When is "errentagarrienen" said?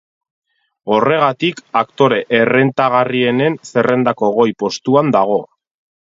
2.37-3.57